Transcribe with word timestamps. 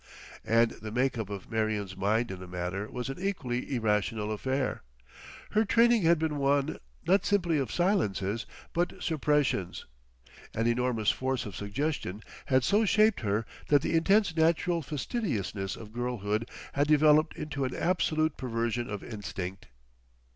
And 0.43 0.71
the 0.71 0.91
make 0.91 1.19
up 1.19 1.29
of 1.29 1.51
Marion's 1.51 1.95
mind 1.95 2.31
in 2.31 2.39
the 2.39 2.47
matter 2.47 2.89
was 2.89 3.07
an 3.09 3.19
equally 3.19 3.75
irrational 3.75 4.31
affair. 4.31 4.81
Her 5.51 5.63
training 5.63 6.01
had 6.01 6.17
been 6.17 6.39
one, 6.39 6.79
not 7.05 7.23
simply 7.23 7.59
of 7.59 7.71
silences, 7.71 8.47
but 8.73 8.93
suppressions. 8.99 9.85
An 10.55 10.65
enormous 10.65 11.11
force 11.11 11.45
of 11.45 11.55
suggestion 11.55 12.23
had 12.47 12.63
so 12.63 12.83
shaped 12.83 13.19
her 13.19 13.45
that 13.67 13.83
the 13.83 13.93
intense 13.95 14.35
natural 14.35 14.81
fastidiousness 14.81 15.75
of 15.75 15.93
girlhood 15.93 16.49
had 16.73 16.87
developed 16.87 17.35
into 17.35 17.63
an 17.63 17.75
absolute 17.75 18.37
perversion 18.37 18.89
of 18.89 19.03
instinct. 19.03 19.67